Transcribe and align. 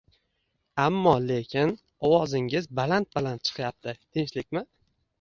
Ammo-lekin 0.83 1.75
ovozingiz 2.11 2.71
baland-baland 2.83 3.47
chiqyapti, 3.49 3.99
tinchlikmi? 4.11 4.69